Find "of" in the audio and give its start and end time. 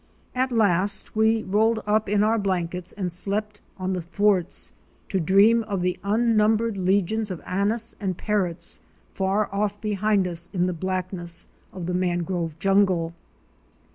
5.65-5.83, 7.29-7.39, 11.71-11.85